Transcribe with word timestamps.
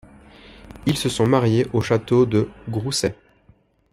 Ils 0.87 0.97
se 0.97 1.09
sont 1.09 1.27
mariés 1.27 1.67
au 1.73 1.81
château 1.81 2.25
de 2.25 2.47
Groussay. 2.67 3.15